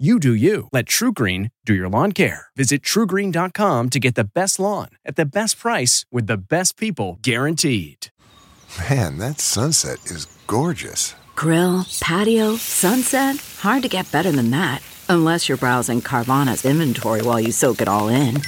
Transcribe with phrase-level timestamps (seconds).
[0.00, 0.68] You do you.
[0.70, 2.48] Let TruGreen do your lawn care.
[2.54, 7.18] Visit trugreen.com to get the best lawn at the best price with the best people
[7.20, 8.06] guaranteed.
[8.88, 11.16] Man, that sunset is gorgeous.
[11.34, 13.42] Grill, patio, sunset.
[13.58, 14.82] Hard to get better than that.
[15.08, 18.40] Unless you're browsing Carvana's inventory while you soak it all in.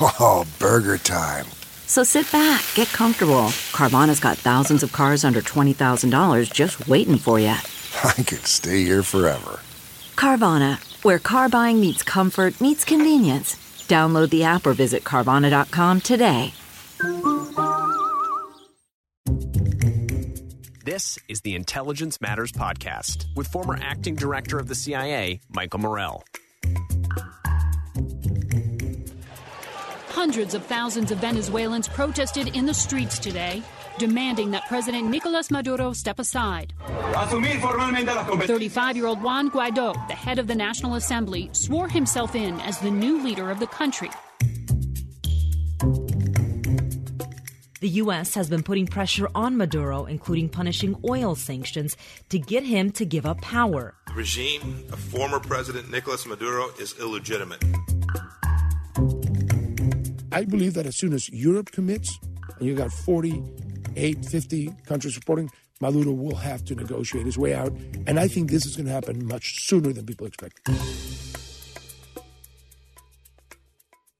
[0.00, 1.46] Oh, burger time.
[1.88, 3.48] So sit back, get comfortable.
[3.72, 7.48] Carvana's got thousands of cars under $20,000 just waiting for you.
[8.04, 9.60] I could stay here forever.
[10.20, 13.56] Carvana, where car buying meets comfort, meets convenience.
[13.88, 16.52] Download the app or visit Carvana.com today.
[20.84, 26.22] This is the Intelligence Matters Podcast with former acting director of the CIA, Michael Morell.
[30.10, 33.62] Hundreds of thousands of Venezuelans protested in the streets today,
[34.00, 36.72] demanding that President Nicolas Maduro step aside.
[38.46, 42.78] 35 year old Juan Guaido, the head of the National Assembly, swore himself in as
[42.78, 44.10] the new leader of the country.
[47.80, 48.34] The U.S.
[48.34, 51.96] has been putting pressure on Maduro, including punishing oil sanctions,
[52.30, 53.94] to get him to give up power.
[54.06, 57.62] The regime of former President Nicolas Maduro is illegitimate.
[60.32, 62.18] I believe that as soon as Europe commits,
[62.58, 67.72] and you got 48, 50 countries supporting, Maduro will have to negotiate his way out.
[68.06, 70.60] And I think this is going to happen much sooner than people expect.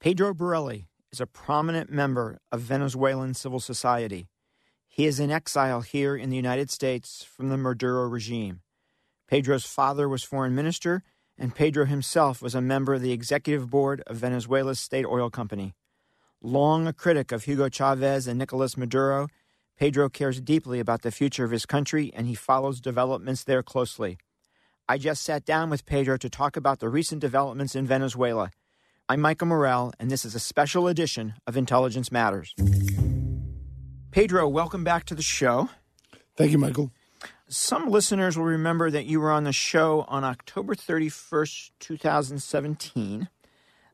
[0.01, 4.29] Pedro Burelli is a prominent member of Venezuelan civil society.
[4.89, 8.63] He is in exile here in the United States from the Maduro regime.
[9.29, 11.03] Pedro's father was foreign minister,
[11.39, 15.75] and Pedro himself was a member of the executive board of Venezuela's state oil company.
[16.43, 19.29] Long a critic of Hugo Chavez and Nicolas Maduro,
[19.81, 24.19] Pedro cares deeply about the future of his country and he follows developments there closely.
[24.87, 28.51] I just sat down with Pedro to talk about the recent developments in Venezuela.
[29.09, 32.55] I'm Michael Morell, and this is a special edition of Intelligence Matters.
[34.11, 35.71] Pedro, welcome back to the show.
[36.37, 36.91] Thank you, Michael.
[37.49, 43.31] Some listeners will remember that you were on the show on October 31st, 2017.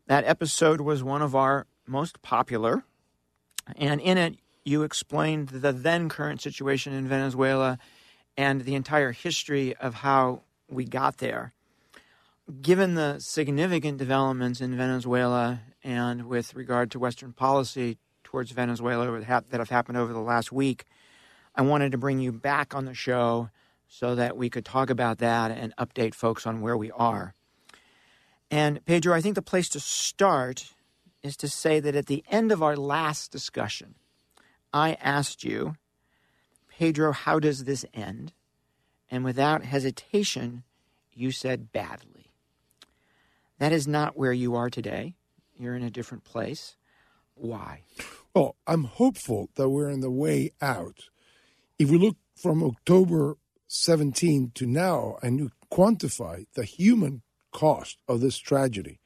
[0.08, 2.82] That episode was one of our most popular,
[3.76, 7.78] and in it, you explained the then current situation in Venezuela
[8.36, 11.52] and the entire history of how we got there
[12.60, 19.58] given the significant developments in Venezuela and with regard to Western policy towards Venezuela that
[19.58, 20.84] have happened over the last week,
[21.54, 23.50] I wanted to bring you back on the show
[23.88, 27.34] so that we could talk about that and update folks on where we are.
[28.50, 30.72] And Pedro, I think the place to start
[31.22, 33.94] is to say that at the end of our last discussion,
[34.76, 35.76] I asked you,
[36.68, 38.34] Pedro, how does this end?
[39.10, 40.64] And without hesitation,
[41.14, 42.26] you said badly.
[43.58, 45.14] That is not where you are today.
[45.58, 46.76] You're in a different place.
[47.36, 47.84] Why?
[48.34, 51.08] Well, I'm hopeful that we're on the way out.
[51.78, 53.38] If we look from October
[53.68, 59.00] 17 to now and you quantify the human cost of this tragedy,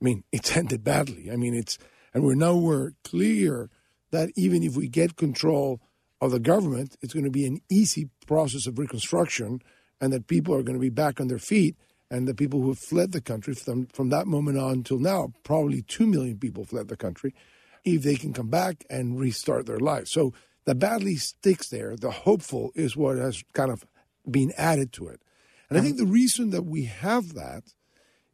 [0.00, 1.30] I mean, it's ended badly.
[1.30, 1.76] I mean, it's,
[2.14, 3.68] and we're now we're clear
[4.10, 5.80] that even if we get control
[6.20, 9.62] of the government, it's going to be an easy process of reconstruction
[10.00, 11.76] and that people are going to be back on their feet
[12.10, 15.32] and the people who have fled the country from, from that moment on until now,
[15.44, 17.34] probably 2 million people fled the country,
[17.84, 20.10] if they can come back and restart their lives.
[20.10, 20.34] So
[20.64, 21.96] the badly sticks there.
[21.96, 23.86] The hopeful is what has kind of
[24.28, 25.22] been added to it.
[25.68, 27.62] And I think the reason that we have that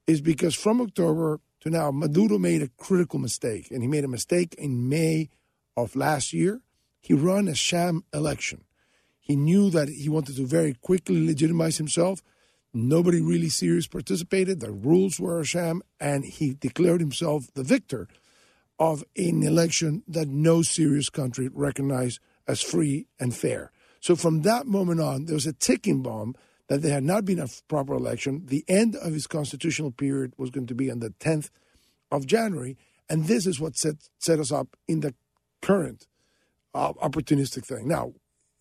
[0.07, 3.71] is because from October to now, Maduro made a critical mistake.
[3.71, 5.29] And he made a mistake in May
[5.77, 6.61] of last year.
[7.01, 8.65] He ran a sham election.
[9.21, 12.23] He knew that he wanted to very quickly legitimize himself
[12.79, 14.61] Nobody really serious participated.
[14.61, 18.07] The rules were a sham, and he declared himself the victor
[18.79, 23.73] of an election that no serious country recognized as free and fair.
[24.01, 26.35] So from that moment on, there was a ticking bomb
[26.69, 28.43] that there had not been a proper election.
[28.45, 31.49] The end of his constitutional period was going to be on the 10th
[32.11, 32.77] of January,
[33.09, 35.15] and this is what set set us up in the
[35.67, 36.07] current
[36.75, 37.89] uh, opportunistic thing.
[37.89, 38.13] Now,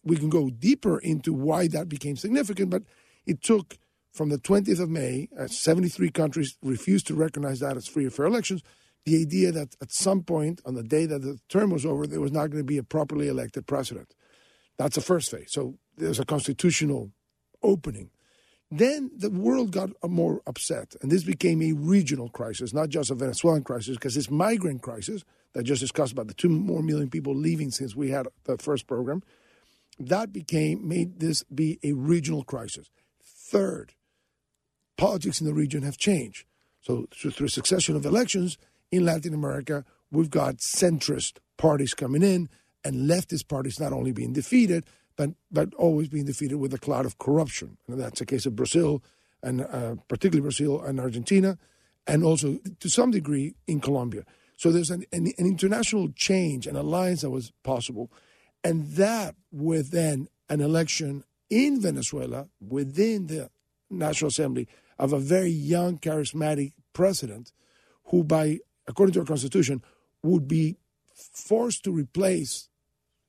[0.03, 2.83] we can go deeper into why that became significant, but
[3.25, 3.77] it took
[4.11, 8.13] from the 20th of May, uh, 73 countries refused to recognize that as free and
[8.13, 8.63] fair elections.
[9.05, 12.21] The idea that at some point on the day that the term was over, there
[12.21, 14.15] was not going to be a properly elected president.
[14.77, 15.49] That's the first phase.
[15.49, 17.11] So there's a constitutional
[17.61, 18.09] opening.
[18.71, 23.15] Then the world got more upset, and this became a regional crisis, not just a
[23.15, 25.23] Venezuelan crisis, because this migrant crisis
[25.55, 28.57] that I just discussed about the two more million people leaving since we had the
[28.57, 29.23] first program,
[29.97, 32.89] that became made this be a regional crisis.
[33.23, 33.93] Third,
[34.97, 36.45] politics in the region have changed.
[36.81, 38.57] So through succession of elections
[38.91, 42.49] in Latin America, we've got centrist parties coming in
[42.83, 44.85] and leftist parties not only being defeated,
[45.15, 47.77] but but always being defeated with a cloud of corruption.
[47.87, 49.01] And that's the case of Brazil,
[49.41, 51.57] and uh, particularly Brazil and Argentina,
[52.05, 54.25] and also to some degree in Colombia.
[54.57, 58.11] So there's an, an, an international change, an alliance that was possible,
[58.63, 63.49] and that with then an election in Venezuela within the
[63.89, 64.67] National Assembly
[64.97, 67.51] of a very young, charismatic president,
[68.05, 69.83] who, by according to our constitution,
[70.23, 70.77] would be
[71.13, 72.69] forced to replace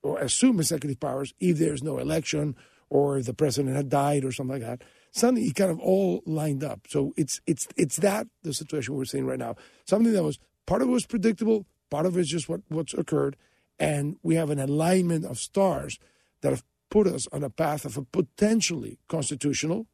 [0.02, 2.56] or assume executive powers if there's no election
[2.88, 4.86] or if the president had died or something like that.
[5.10, 6.82] Suddenly, it kind of all lined up.
[6.88, 9.56] So it's it's it's that the situation we're seeing right now.
[9.86, 12.94] Something that was part of it was predictable, part of it is just what what's
[12.94, 13.36] occurred,
[13.78, 15.98] and we have an alignment of stars
[16.40, 19.86] that have put us on a path of a potentially constitutional,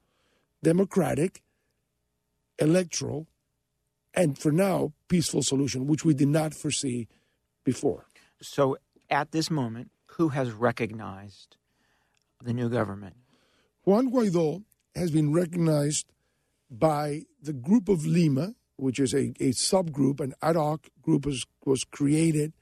[0.62, 1.42] democratic,
[2.58, 3.26] electoral,
[4.14, 7.08] and for now peaceful solution, which we did not foresee
[7.64, 8.06] before.
[8.40, 8.76] So
[9.10, 11.56] at this moment, who has recognized
[12.42, 13.16] the new government?
[13.84, 14.62] Juan Guaido
[14.94, 16.06] has been recognized
[16.70, 21.46] by the Group of Lima, which is a, a subgroup, an ad hoc group was,
[21.64, 22.52] was created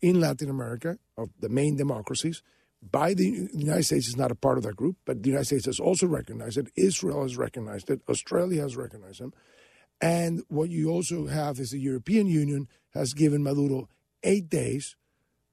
[0.00, 2.42] in Latin America of the main democracies.
[2.80, 5.46] By the, the United States is not a part of that group, but the United
[5.46, 6.68] States has also recognized it.
[6.76, 8.00] Israel has recognized it.
[8.08, 9.34] Australia has recognized him.
[10.00, 13.88] And what you also have is the European Union has given Maduro
[14.22, 14.96] eight days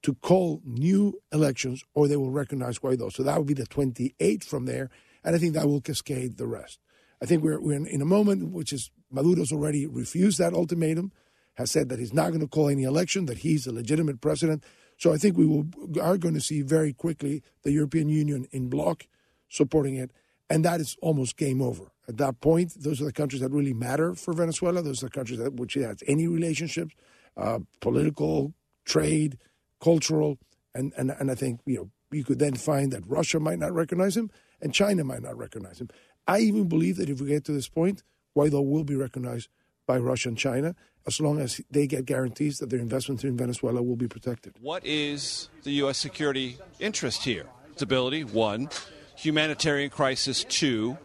[0.03, 3.11] to call new elections or they will recognize Guaido.
[3.11, 4.89] So that would be the 28th from there.
[5.23, 6.79] And I think that will cascade the rest.
[7.21, 11.11] I think we're, we're in, in a moment which is Maduro's already refused that ultimatum,
[11.55, 14.63] has said that he's not going to call any election, that he's a legitimate president.
[14.97, 15.65] So I think we will
[16.01, 19.07] are going to see very quickly the European Union in block
[19.49, 20.11] supporting it,
[20.49, 21.91] and that is almost game over.
[22.07, 24.81] At that point, those are the countries that really matter for Venezuela.
[24.81, 26.93] Those are the countries that which has any relationships,
[27.35, 28.53] uh, political,
[28.85, 29.37] trade,
[29.81, 30.37] cultural,
[30.73, 33.73] and, and and I think you know you could then find that Russia might not
[33.73, 34.29] recognize him
[34.61, 35.89] and China might not recognize him.
[36.27, 38.03] I even believe that if we get to this point,
[38.35, 39.49] Guaido will be recognized
[39.87, 40.75] by Russia and China
[41.07, 44.55] as long as they get guarantees that their investments in Venezuela will be protected.
[44.59, 45.97] What is the U.S.
[45.97, 47.45] security interest here?
[47.75, 48.69] Stability, one.
[49.15, 50.97] Humanitarian crisis, two.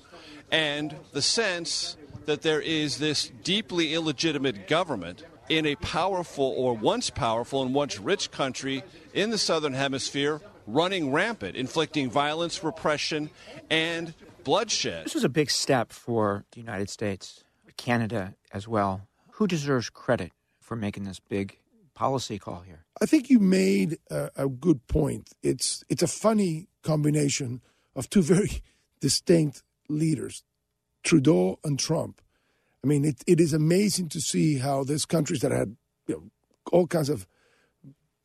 [0.50, 7.10] And the sense that there is this deeply illegitimate government in a powerful or once
[7.10, 8.82] powerful and once rich country
[9.12, 13.30] in the southern hemisphere running rampant, inflicting violence, repression,
[13.68, 14.14] and
[14.44, 15.04] bloodshed.
[15.04, 17.44] This was a big step for the United States,
[17.76, 19.08] Canada as well.
[19.32, 21.58] Who deserves credit for making this big
[21.94, 22.84] policy call here?
[23.00, 25.30] I think you made a, a good point.
[25.42, 27.62] It's it's a funny combination
[27.94, 28.62] of two very
[29.00, 30.44] distinct leaders,
[31.02, 32.20] Trudeau and Trump.
[32.82, 36.22] I mean, it, it is amazing to see how these countries that had you know,
[36.72, 37.26] all kinds of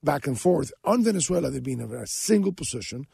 [0.04, 3.08] back and forth on Venezuela, they've been in a single position.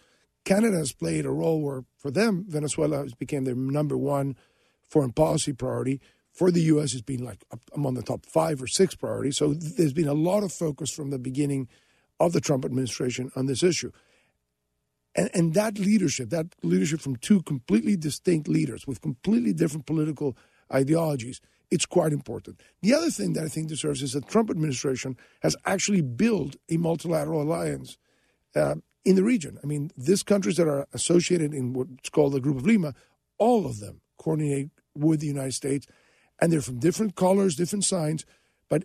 [0.46, 4.36] Canada has played a role where, for them, Venezuela has became their number one
[4.90, 6.02] foreign policy priority.
[6.32, 7.44] For the U.S., it's been like
[7.76, 9.38] among the top five or six priorities.
[9.38, 11.68] So there's been a lot of focus from the beginning
[12.20, 13.92] of the Trump administration on this issue.
[15.16, 20.38] And, and that leadership, that leadership from two completely distinct leaders with completely different political
[20.74, 22.62] ideologies, it's quite important.
[22.82, 26.78] The other thing that I think deserves is the Trump administration has actually built a
[26.78, 27.98] multilateral alliance
[28.56, 29.58] uh, in the region.
[29.64, 32.94] I mean, these countries that are associated in what's called the Group of Lima,
[33.38, 35.88] all of them coordinate with the United States,
[36.40, 38.26] and they're from different colors, different signs.
[38.70, 38.84] But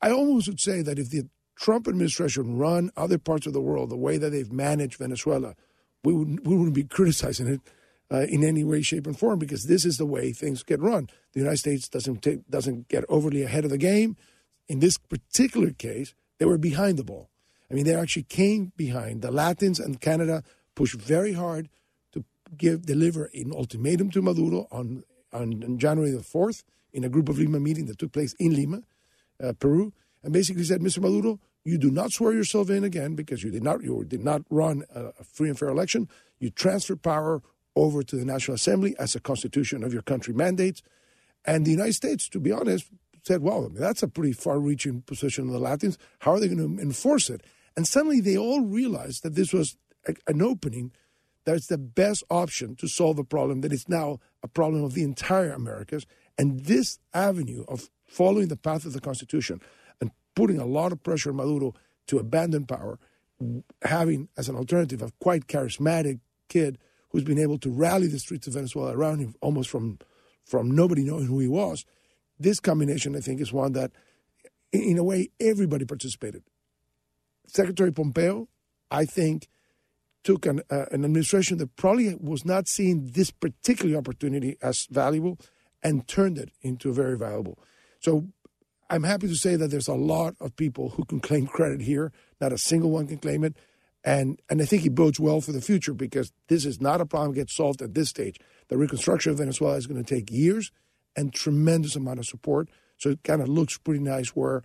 [0.00, 3.90] I almost would say that if the Trump administration run other parts of the world
[3.90, 5.54] the way that they've managed Venezuela,
[6.04, 7.60] we wouldn't, we wouldn't be criticizing it
[8.12, 11.08] uh, in any way, shape, and form because this is the way things get run.
[11.32, 14.16] The United States doesn't take, doesn't get overly ahead of the game.
[14.68, 17.30] In this particular case, they were behind the ball.
[17.72, 19.22] I mean, they actually came behind.
[19.22, 20.42] The Latins and Canada
[20.74, 21.70] pushed very hard
[22.12, 22.22] to
[22.54, 27.30] give deliver an ultimatum to Maduro on on, on January the fourth in a group
[27.30, 28.82] of Lima meeting that took place in Lima,
[29.42, 31.00] uh, Peru, and basically said, Mr.
[31.00, 34.42] Maduro, You do not swear yourself in again because you did not you did not
[34.50, 36.08] run a free and fair election.
[36.40, 37.40] You transfer power
[37.74, 40.82] over to the National Assembly as a constitution of your country mandates.
[41.46, 42.84] And the United States, to be honest,
[43.22, 45.96] said, well, that's a pretty far reaching position of the Latins.
[46.18, 47.42] How are they going to enforce it?
[47.76, 49.76] And suddenly they all realized that this was
[50.06, 50.92] a, an opening
[51.44, 55.02] that's the best option to solve a problem that is now a problem of the
[55.02, 56.06] entire Americas.
[56.38, 59.60] And this avenue of following the path of the Constitution
[60.00, 61.74] and putting a lot of pressure on Maduro
[62.06, 62.98] to abandon power,
[63.82, 66.78] having as an alternative a quite charismatic kid
[67.10, 69.98] who's been able to rally the streets of Venezuela around him almost from
[70.44, 71.84] from nobody knowing who he was.
[72.38, 73.92] This combination, I think, is one that,
[74.72, 76.42] in a way, everybody participated.
[77.46, 78.48] Secretary Pompeo,
[78.90, 79.48] I think,
[80.24, 85.38] took an, uh, an administration that probably was not seeing this particular opportunity as valuable
[85.82, 87.58] and turned it into very valuable.
[88.00, 88.28] So
[88.88, 92.12] I'm happy to say that there's a lot of people who can claim credit here.
[92.40, 93.56] Not a single one can claim it.
[94.04, 97.06] And, and I think it bodes well for the future because this is not a
[97.06, 98.38] problem that gets solved at this stage.
[98.68, 100.72] The reconstruction of Venezuela is going to take years
[101.16, 102.68] and tremendous amount of support.
[102.98, 104.62] So it kind of looks pretty nice where,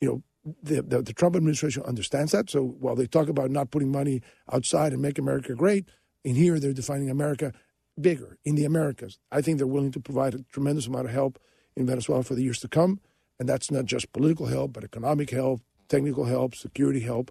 [0.00, 0.22] you know,
[0.62, 2.50] the, the, the, Trump administration understands that.
[2.50, 5.86] So while they talk about not putting money outside and make America great,
[6.24, 7.52] in here they're defining America
[8.00, 9.18] bigger in the Americas.
[9.30, 11.38] I think they're willing to provide a tremendous amount of help
[11.76, 13.00] in Venezuela for the years to come.
[13.38, 17.30] And that's not just political help, but economic help, technical help, security help.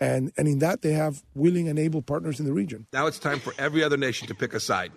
[0.00, 2.86] And, and in that, they have willing and able partners in the region.
[2.92, 4.92] Now it's time for every other nation to pick a side.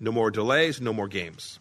[0.00, 1.60] No more delays, no more games.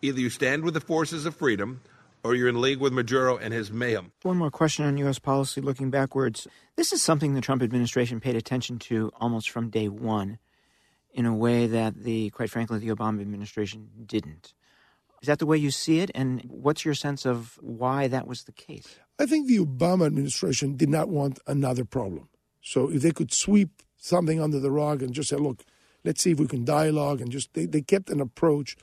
[0.00, 1.80] Either you stand with the forces of freedom
[2.24, 4.12] or you're in league with Maduro and his mayhem.
[4.22, 5.18] One more question on U.S.
[5.18, 6.46] policy looking backwards.
[6.76, 10.38] This is something the Trump administration paid attention to almost from day one
[11.12, 14.54] in a way that the, quite frankly, the Obama administration didn't.
[15.20, 16.10] Is that the way you see it?
[16.14, 18.98] And what's your sense of why that was the case?
[19.18, 22.28] I think the Obama administration did not want another problem.
[22.60, 25.64] So if they could sweep something under the rug and just say, look,
[26.04, 28.76] let's see if we can dialogue, and just they, they kept an approach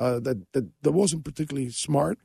[0.00, 2.18] uh, that, that, that wasn't particularly smart.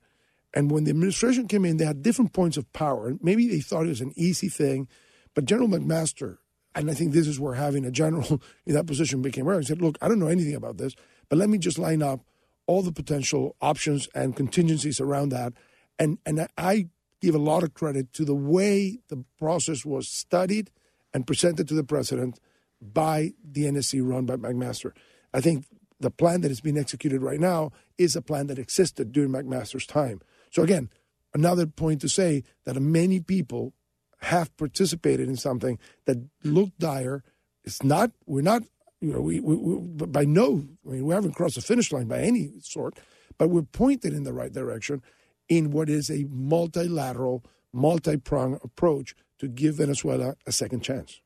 [0.53, 3.13] And when the administration came in, they had different points of power.
[3.21, 4.87] Maybe they thought it was an easy thing,
[5.35, 6.37] but General McMaster,
[6.73, 9.59] and I think this is where having a general in that position became rare.
[9.59, 10.95] He said, "Look, I don't know anything about this,
[11.29, 12.21] but let me just line up
[12.65, 15.53] all the potential options and contingencies around that."
[15.99, 16.87] And and I
[17.21, 20.71] give a lot of credit to the way the process was studied
[21.13, 22.39] and presented to the president
[22.81, 24.91] by the NSC run by McMaster.
[25.33, 25.65] I think
[25.99, 29.85] the plan that is being executed right now is a plan that existed during McMaster's
[29.85, 30.21] time.
[30.51, 30.89] So again,
[31.33, 33.73] another point to say that many people
[34.19, 37.23] have participated in something that looked dire.
[37.63, 38.11] It's not.
[38.25, 38.63] We're not.
[38.99, 40.67] You know, we, we, we by no.
[40.85, 42.99] I mean, we haven't crossed the finish line by any sort,
[43.37, 45.03] but we're pointed in the right direction
[45.47, 51.21] in what is a multilateral, multi-pronged approach to give Venezuela a second chance.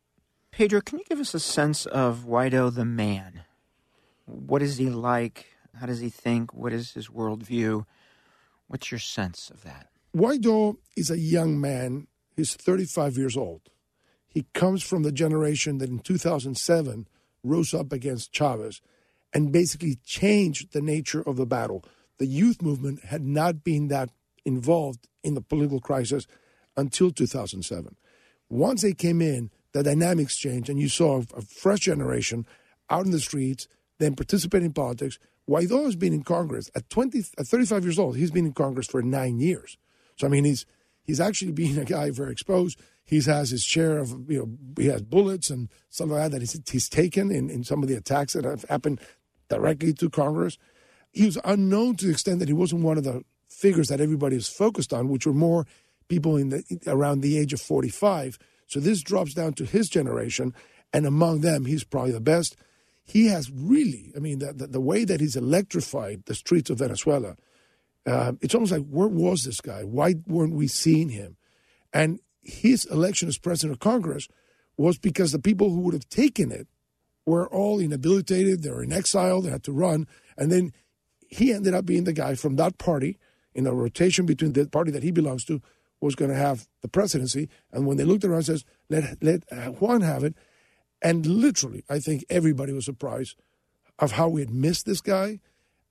[0.52, 3.44] Pedro, can you give us a sense of Guaido the man?
[4.26, 5.46] What is he like?
[5.80, 6.54] How does he think?
[6.54, 7.86] What is his worldview?
[8.72, 9.90] What's your sense of that?
[10.16, 12.08] Guaido is a young man.
[12.38, 13.64] He's 35 years old.
[14.30, 17.06] He comes from the generation that in 2007
[17.44, 18.80] rose up against Chavez
[19.34, 21.84] and basically changed the nature of the battle.
[22.18, 24.10] The youth movement had not been that
[24.46, 26.26] involved in the political crisis
[26.78, 27.98] until 2007.
[28.50, 32.46] Once they came in, the dynamics changed, and you saw a fresh generation
[32.90, 33.68] out in the streets
[34.02, 35.20] then participate in politics.
[35.52, 38.16] Guaido has been in Congress at 20, at 35 years old.
[38.16, 39.78] He's been in Congress for nine years.
[40.16, 40.66] So I mean, he's
[41.04, 42.80] he's actually being a guy very exposed.
[43.04, 46.42] He has his share of you know he has bullets and some of that that
[46.42, 49.02] he's, he's taken in, in some of the attacks that have happened
[49.50, 50.58] directly to Congress.
[51.12, 54.38] He was unknown to the extent that he wasn't one of the figures that everybody
[54.38, 55.66] is focused on, which were more
[56.08, 58.40] people in the around the age of 45.
[58.68, 60.54] So this drops down to his generation,
[60.94, 62.56] and among them, he's probably the best
[63.04, 66.80] he has really, I mean, the, the, the way that he's electrified the streets of
[66.80, 67.36] Venezuela,
[68.06, 69.84] uh, it's almost like, where was this guy?
[69.84, 71.38] Why weren't we seeing him?
[71.94, 74.28] And his election as president of Congress
[74.78, 76.68] was because the people who would have taken it
[77.26, 80.08] were all inhabilitated, they were in exile, they had to run.
[80.38, 80.74] And then
[81.28, 83.20] he ended up being the guy from that party
[83.54, 85.62] in a rotation between the party that he belongs to
[86.00, 87.48] was going to have the presidency.
[87.72, 90.36] And when they looked around, says, let, let uh, Juan have it.
[91.02, 93.36] And literally, I think everybody was surprised
[94.00, 95.40] of how we had missed this guy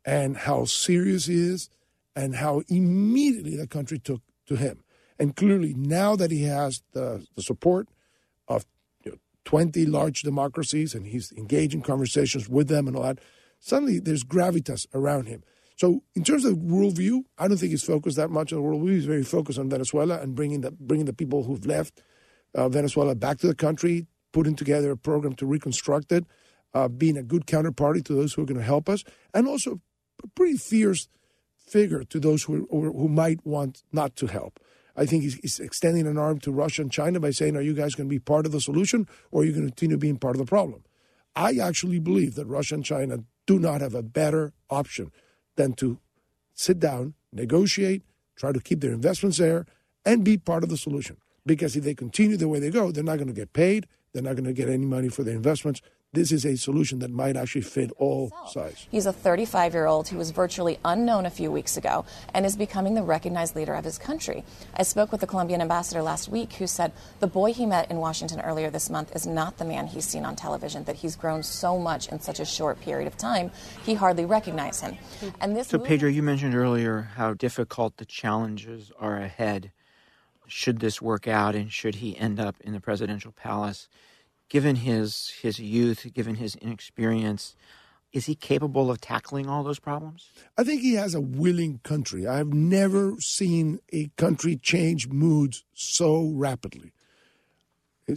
[0.05, 1.71] and how serious he is
[2.15, 4.83] and how immediately the country took to him.
[5.19, 7.89] And clearly, now that he has the, the support
[8.49, 8.65] of
[9.05, 13.19] you know, 20 large democracies and he's engaged in conversations with them and all that,
[13.59, 15.43] suddenly there's gravitas around him.
[15.77, 18.95] So, in terms of worldview, I don't think he's focused that much on the worldview.
[18.95, 22.03] He's very focused on Venezuela and bringing the, bringing the people who've left
[22.55, 26.25] uh, Venezuela back to the country, putting together a program to reconstruct it,
[26.75, 29.81] uh, being a good counterparty to those who are going to help us, and also
[30.23, 31.09] a pretty fierce
[31.57, 34.61] figure to those who, who might want not to help.
[34.97, 37.75] I think he's, he's, extending an arm to Russia and China by saying, Are you
[37.75, 40.19] guys going to be part of the solution or are you going to continue being
[40.19, 40.83] part of the problem?
[41.35, 45.13] I actually believe that Russia and China do not have a better option
[45.57, 45.99] than to
[46.55, 48.03] sit down, negotiate,
[48.37, 49.65] try to keep their investments there,
[50.05, 51.17] and be part of the solution.
[51.47, 54.23] Because if they continue the way they go, they're not going to get paid, they're
[54.23, 55.81] not going to get any money for their investments,
[56.13, 58.89] this is a solution that might actually fit all sides.
[58.91, 62.57] He's a 35 year old who was virtually unknown a few weeks ago and is
[62.57, 64.43] becoming the recognized leader of his country.
[64.75, 67.99] I spoke with the Colombian ambassador last week who said the boy he met in
[67.99, 71.45] Washington earlier this month is not the man he's seen on television, that he's grown
[71.45, 73.53] so much in such a short period of time,
[73.85, 74.99] he hardly recognized him.
[75.41, 79.71] And this so, Pedro, you mentioned earlier how difficult the challenges are ahead.
[80.51, 83.89] Should this work out and should he end up in the presidential palace?
[84.51, 87.57] given his his youth, given his inexperience,
[88.13, 90.29] is he capable of tackling all those problems?
[90.59, 92.27] I think he has a willing country.
[92.27, 96.93] I've never seen a country change moods so rapidly.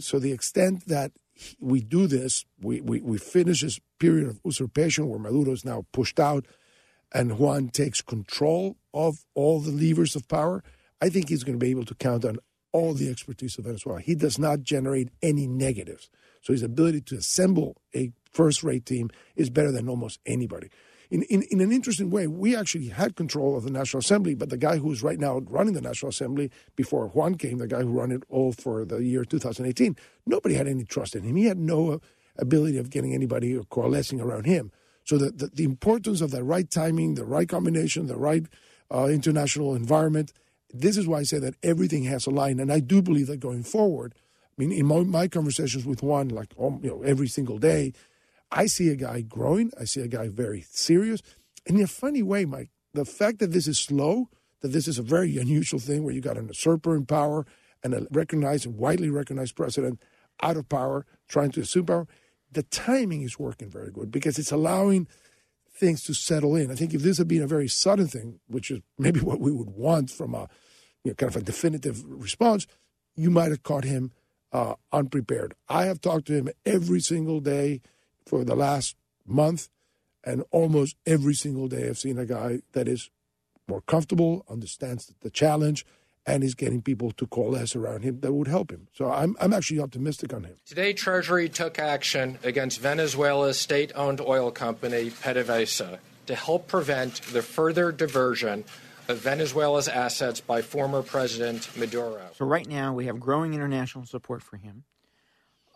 [0.00, 1.12] So the extent that
[1.60, 5.86] we do this, we, we, we finish this period of usurpation where Maduro is now
[5.92, 6.46] pushed out
[7.12, 10.64] and Juan takes control of all the levers of power,
[11.04, 12.38] I think he's going to be able to count on
[12.72, 14.00] all the expertise of Venezuela.
[14.00, 16.08] He does not generate any negatives.
[16.40, 20.70] So his ability to assemble a first rate team is better than almost anybody.
[21.10, 24.48] In, in, in, an interesting way, we actually had control of the National Assembly, but
[24.48, 28.00] the guy who's right now running the National Assembly before Juan came, the guy who
[28.00, 31.36] ran it all for the year 2018, nobody had any trust in him.
[31.36, 32.00] He had no
[32.38, 34.72] ability of getting anybody coalescing around him.
[35.04, 38.46] So the, the, the importance of the right timing, the right combination, the right
[38.90, 40.32] uh, international environment,
[40.74, 42.58] this is why I say that everything has a line.
[42.58, 44.14] And I do believe that going forward,
[44.56, 47.92] I mean, in my, my conversations with Juan, like um, you know, every single day,
[48.50, 49.70] I see a guy growing.
[49.80, 51.22] I see a guy very serious.
[51.66, 54.28] And in a funny way, Mike, the fact that this is slow,
[54.60, 57.46] that this is a very unusual thing where you got an usurper in power
[57.82, 60.00] and a recognized and widely recognized president
[60.42, 62.08] out of power, trying to assume power,
[62.50, 65.06] the timing is working very good because it's allowing
[65.76, 66.70] things to settle in.
[66.70, 69.52] I think if this had been a very sudden thing, which is maybe what we
[69.52, 70.48] would want from a
[71.04, 72.66] you know, kind of a definitive response,
[73.14, 74.10] you might have caught him
[74.52, 75.54] uh, unprepared.
[75.68, 77.80] I have talked to him every single day
[78.26, 79.68] for the last month,
[80.24, 83.10] and almost every single day I've seen a guy that is
[83.68, 85.84] more comfortable, understands the challenge,
[86.26, 88.88] and is getting people to coalesce around him that would help him.
[88.94, 90.56] So I'm, I'm actually optimistic on him.
[90.64, 97.42] Today, Treasury took action against Venezuela's state owned oil company, PDVSA, to help prevent the
[97.42, 98.64] further diversion
[99.08, 102.22] of Venezuela's assets by former President Maduro.
[102.34, 104.84] So, right now, we have growing international support for him.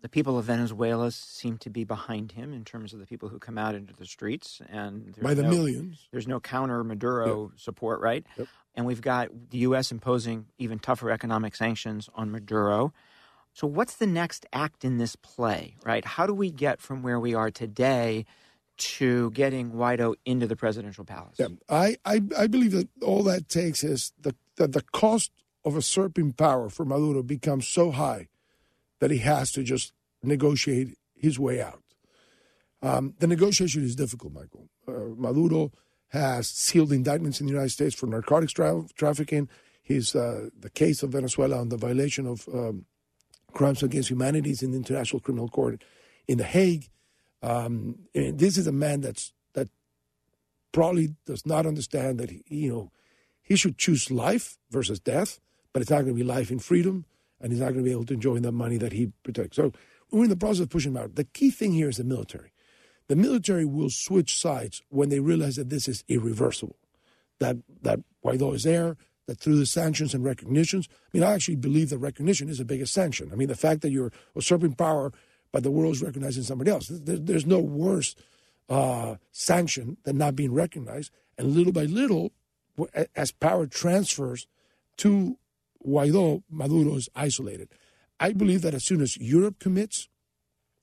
[0.01, 3.39] The people of Venezuela seem to be behind him in terms of the people who
[3.41, 6.07] come out into the streets, and by the no, millions.
[6.13, 7.61] There's no counter Maduro yep.
[7.61, 8.25] support, right?
[8.37, 8.49] Yep.
[8.77, 9.91] And we've got the U.S.
[9.91, 12.93] imposing even tougher economic sanctions on Maduro.
[13.53, 16.05] So, what's the next act in this play, right?
[16.05, 18.25] How do we get from where we are today
[18.79, 21.37] to getting Guaido into the presidential palace?
[21.39, 25.33] Yeah, I, I, I believe that all that takes is the, that the cost
[25.65, 28.29] of usurping power for Maduro becomes so high
[29.01, 31.83] that he has to just negotiate his way out.
[32.83, 34.69] Um, the negotiation is difficult, Michael.
[34.87, 35.73] Uh, Maduro
[36.09, 39.49] has sealed indictments in the United States for narcotics tra- trafficking.
[39.83, 42.87] He's uh, the case of Venezuela on the violation of um,
[43.53, 45.83] crimes against humanity is in the International Criminal Court
[46.27, 46.89] in The Hague.
[47.43, 49.69] Um, this is a man that's that
[50.73, 52.91] probably does not understand that he, you know
[53.43, 55.41] he should choose life versus death,
[55.73, 57.07] but it's not going to be life in freedom,
[57.41, 59.57] and he's not going to be able to enjoy the money that he protects.
[59.57, 59.73] So
[60.11, 61.15] we're in the process of pushing him out.
[61.15, 62.53] The key thing here is the military.
[63.09, 66.77] The military will switch sides when they realize that this is irreversible.
[67.41, 68.97] That that Guaido is there.
[69.27, 72.65] That through the sanctions and recognitions, I mean, I actually believe that recognition is the
[72.65, 73.29] biggest sanction.
[73.31, 75.13] I mean, the fact that you're usurping power
[75.53, 76.89] but the world is recognizing somebody else.
[76.91, 78.15] there's no worse
[78.69, 81.11] uh, sanction than not being recognized.
[81.37, 82.33] And little by little,
[83.17, 84.47] as power transfers
[84.99, 85.39] to
[85.87, 87.69] Guaido, Maduro is isolated.
[88.21, 90.09] I believe that as soon as Europe commits,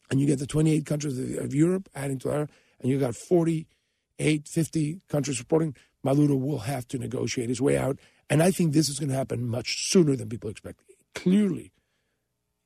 [0.10, 2.50] and you get the 28 countries of Europe adding to that,
[2.80, 8.00] and you got 48, 50 countries supporting, Maduro will have to negotiate his way out.
[8.30, 10.82] And I think this is going to happen much sooner than people expect.
[11.14, 11.72] Clearly,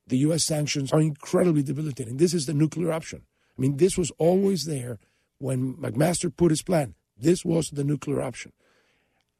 [0.10, 0.44] the U.S.
[0.44, 2.18] sanctions are incredibly debilitating.
[2.18, 3.24] This is the nuclear option.
[3.58, 5.00] I mean, this was always there
[5.38, 6.96] when McMaster put his plan.
[7.18, 8.54] This was the nuclear option.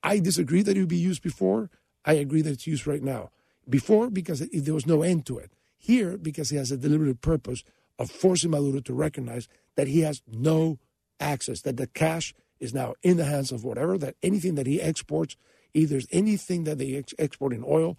[0.04, 1.70] I disagree that it would be used before.
[2.06, 3.32] I agree that it's used right now.
[3.68, 5.52] Before, because it, there was no end to it.
[5.78, 7.64] Here, because he has a deliberate purpose
[7.98, 10.80] of forcing Maduro to recognize that he has no
[11.20, 14.82] access, that the cash is now in the hands of whatever, that anything that he
[14.82, 15.36] exports,
[15.74, 17.98] either anything that they ex- export in oil,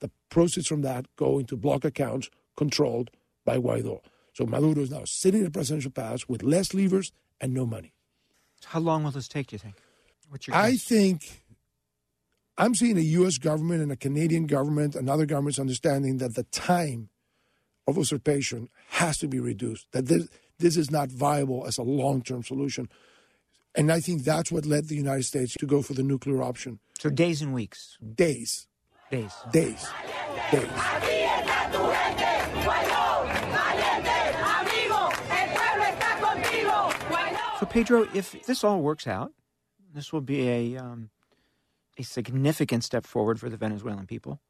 [0.00, 3.10] the proceeds from that go into block accounts controlled
[3.44, 4.00] by Guaido.
[4.32, 7.92] So Maduro is now sitting in the presidential palace with less levers and no money.
[8.64, 9.76] How long will this take, do you think?
[10.28, 10.84] What's your I guess?
[10.84, 11.42] think
[12.56, 13.38] I'm seeing a U.S.
[13.38, 17.08] government and a Canadian government and other governments understanding that the time
[17.86, 22.20] of usurpation has to be reduced, that this, this is not viable as a long
[22.20, 22.88] term solution.
[23.74, 26.80] And I think that's what led the United States to go for the nuclear option.
[26.98, 27.96] So days and weeks.
[28.14, 28.66] Days.
[29.10, 29.32] Days.
[29.52, 29.86] Days.
[30.52, 30.68] Days.
[37.58, 39.32] So Pedro, if this all works out,
[39.94, 41.10] this will be a um,
[41.96, 44.40] a significant step forward for the Venezuelan people.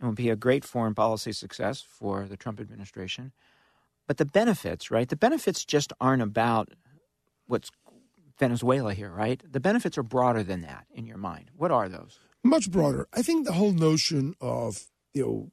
[0.00, 3.32] It will be a great foreign policy success for the Trump administration.
[4.06, 5.08] But the benefits, right?
[5.08, 6.70] The benefits just aren't about
[7.46, 7.70] what's
[8.38, 9.40] Venezuela here, right?
[9.50, 11.50] The benefits are broader than that in your mind.
[11.56, 12.18] What are those?
[12.44, 13.08] Much broader.
[13.14, 15.50] I think the whole notion of you know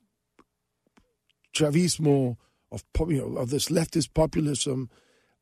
[1.56, 2.36] Chavismo,
[2.72, 4.90] of you know of this leftist populism,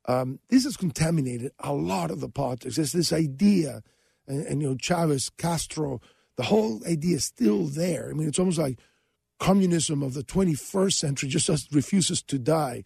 [0.05, 2.75] um, this has contaminated a lot of the politics.
[2.75, 3.81] There's this idea,
[4.27, 5.99] and, and you know Chavez, Castro,
[6.37, 8.09] the whole idea is still there.
[8.09, 8.79] I mean, it's almost like
[9.39, 12.83] communism of the 21st century just refuses to die.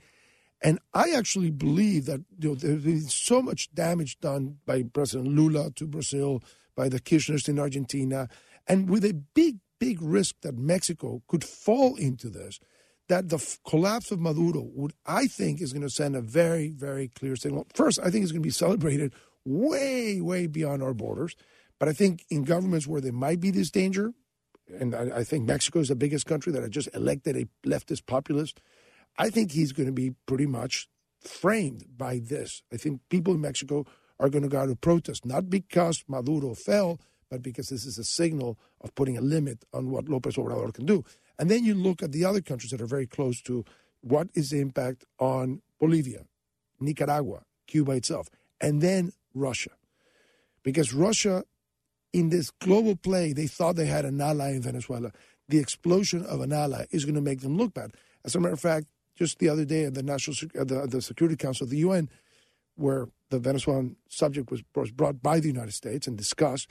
[0.62, 5.28] And I actually believe that you know, there's been so much damage done by President
[5.28, 6.42] Lula to Brazil,
[6.76, 8.30] by the Kirchners in Argentina,
[8.68, 12.60] and with a big, big risk that Mexico could fall into this,
[13.10, 16.70] that the f- collapse of Maduro would, I think, is going to send a very,
[16.70, 17.68] very clear signal.
[17.74, 19.14] First, I think it's going to be celebrated
[19.46, 21.36] way, way beyond our borders.
[21.80, 24.14] But I think in governments where there might be this danger,
[24.80, 28.62] and I, I think Mexico is the biggest country that just elected a leftist populist,
[29.18, 30.88] I think he's going to be pretty much
[31.20, 32.64] framed by this.
[32.72, 33.86] I think people in Mexico
[34.20, 37.00] are going to go out to protest, not because Maduro fell,
[37.34, 40.86] but because this is a signal of putting a limit on what Lopez Obrador can
[40.86, 41.04] do.
[41.40, 43.66] And then you look at the other countries that are very close to
[44.02, 46.26] what is the impact on Bolivia,
[46.80, 48.30] Nicaragua, Cuba itself,
[48.62, 49.72] and then Russia.
[50.62, 51.44] Because Russia,
[52.14, 55.12] in this global play, they thought they had an ally in Venezuela.
[55.50, 57.96] The explosion of an ally is going to make them look bad.
[58.24, 61.36] As a matter of fact, just the other day at the National the, the Security
[61.36, 62.12] Council of the UN,
[62.76, 66.70] where the Venezuelan subject was, was brought by the United States and discussed,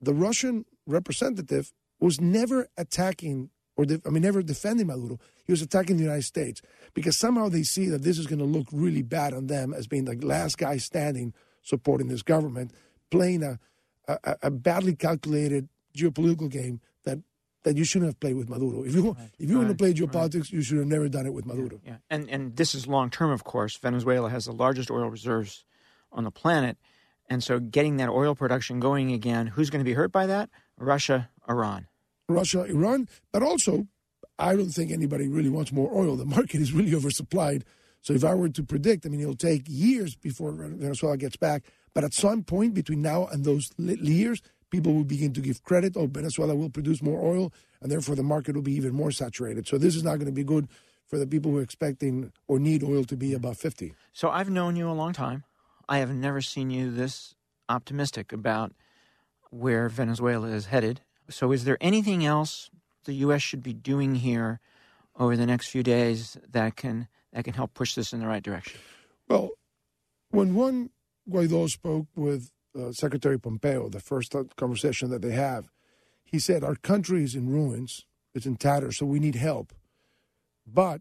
[0.00, 5.18] the Russian representative was never attacking or de- I mean never defending Maduro.
[5.44, 6.62] He was attacking the United States
[6.94, 9.86] because somehow they see that this is going to look really bad on them as
[9.86, 12.72] being the last guy standing supporting this government,
[13.10, 13.58] playing a
[14.08, 17.18] a, a badly calculated geopolitical game that
[17.64, 18.84] that you shouldn't have played with Maduro.
[18.84, 21.32] If you want, if you want to play geopolitics, you should have never done it
[21.32, 21.80] with Maduro.
[21.84, 23.76] Yeah, and and this is long term, of course.
[23.76, 25.64] Venezuela has the largest oil reserves
[26.12, 26.76] on the planet,
[27.28, 30.50] and so getting that oil production going again, who's going to be hurt by that?
[30.78, 31.86] Russia, Iran.
[32.28, 33.86] Russia, Iran, but also,
[34.38, 36.16] I don't think anybody really wants more oil.
[36.16, 37.62] The market is really oversupplied.
[38.02, 41.64] So if I were to predict, I mean, it'll take years before Venezuela gets back.
[41.94, 45.96] But at some point between now and those years, people will begin to give credit.
[45.96, 49.66] Oh, Venezuela will produce more oil, and therefore the market will be even more saturated.
[49.66, 50.68] So this is not going to be good
[51.06, 53.94] for the people who are expecting or need oil to be above 50.
[54.12, 55.44] So I've known you a long time.
[55.88, 57.34] I have never seen you this
[57.68, 58.72] optimistic about
[59.50, 61.00] where Venezuela is headed.
[61.28, 62.70] So is there anything else
[63.04, 63.42] the U.S.
[63.42, 64.60] should be doing here
[65.16, 68.42] over the next few days that can that can help push this in the right
[68.42, 68.80] direction?
[69.28, 69.50] Well,
[70.30, 70.90] when Juan
[71.28, 75.70] Guaido spoke with uh, Secretary Pompeo, the first conversation that they have,
[76.24, 79.72] he said, Our country is in ruins, it's in tatters, so we need help.
[80.66, 81.00] But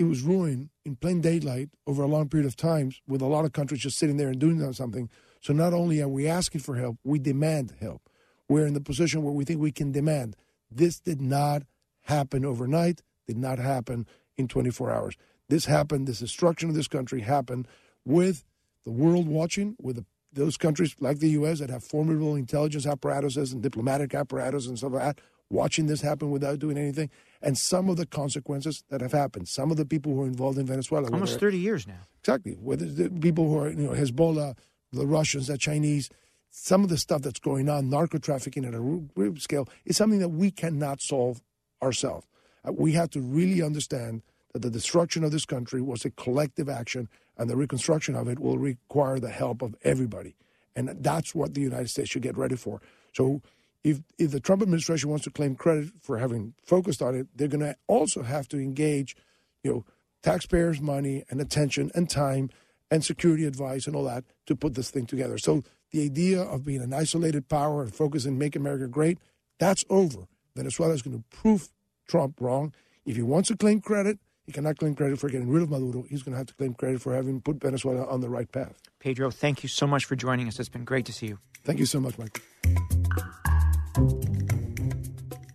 [0.00, 3.44] it was ruined in plain daylight over a long period of time with a lot
[3.44, 5.10] of countries just sitting there and doing something.
[5.42, 8.08] So not only are we asking for help, we demand help.
[8.48, 10.36] We're in the position where we think we can demand.
[10.70, 11.64] This did not
[12.04, 14.06] happen overnight, did not happen
[14.38, 15.16] in 24 hours.
[15.50, 17.68] This happened, this destruction of this country happened
[18.06, 18.42] with
[18.86, 21.58] the world watching, with the, those countries like the U.S.
[21.58, 26.30] that have formidable intelligence apparatuses and diplomatic apparatus and stuff like that, watching this happen
[26.30, 27.10] without doing anything,
[27.42, 29.48] and some of the consequences that have happened.
[29.48, 31.06] Some of the people who are involved in Venezuela.
[31.10, 32.06] Almost whether- 30 years now.
[32.20, 32.52] Exactly.
[32.52, 34.56] Whether the people who are, you know, Hezbollah,
[34.92, 36.10] the Russians, the Chinese,
[36.50, 40.30] some of the stuff that's going on, narco trafficking at a scale, is something that
[40.30, 41.40] we cannot solve
[41.82, 42.26] ourselves.
[42.66, 44.22] Uh, we have to really understand
[44.52, 48.38] that the destruction of this country was a collective action, and the reconstruction of it
[48.38, 50.34] will require the help of everybody.
[50.76, 52.80] And that's what the United States should get ready for.
[53.12, 53.40] So
[53.82, 57.48] if if the Trump administration wants to claim credit for having focused on it, they're
[57.48, 59.16] going to also have to engage,
[59.62, 59.84] you know,
[60.22, 62.50] taxpayers' money and attention and time
[62.90, 65.38] and security advice and all that to put this thing together.
[65.38, 65.62] So
[65.92, 69.18] the idea of being an isolated power and focusing make America great,
[69.58, 70.26] that's over.
[70.56, 71.68] Venezuela is going to prove
[72.08, 72.74] Trump wrong.
[73.06, 76.04] If he wants to claim credit, he cannot claim credit for getting rid of Maduro.
[76.08, 78.80] He's going to have to claim credit for having put Venezuela on the right path.
[78.98, 80.58] Pedro, thank you so much for joining us.
[80.58, 81.38] It's been great to see you.
[81.64, 82.42] Thank you so much, Mike.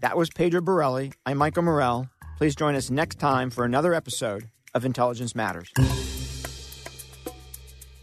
[0.06, 1.14] That was Pedro Burelli.
[1.26, 2.08] I'm Michael Morell.
[2.38, 5.74] Please join us next time for another episode of Intelligence Matters.